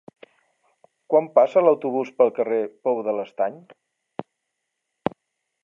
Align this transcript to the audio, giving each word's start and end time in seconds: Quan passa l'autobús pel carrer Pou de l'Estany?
Quan 1.13 1.27
passa 1.35 1.63
l'autobús 1.65 2.09
pel 2.21 2.33
carrer 2.39 2.61
Pou 2.87 3.03
de 3.09 3.15
l'Estany? 3.19 3.61